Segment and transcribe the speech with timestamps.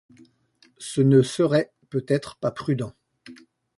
[0.79, 2.93] Ce ne serait peut-être pas prudent.